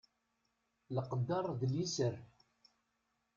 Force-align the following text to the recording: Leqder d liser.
Leqder 0.95 1.45
d 1.59 1.61
liser. 1.71 2.15